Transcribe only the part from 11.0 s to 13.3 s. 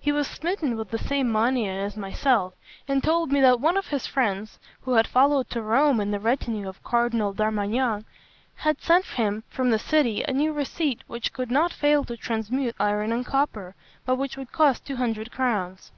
which could not fail to transmute iron and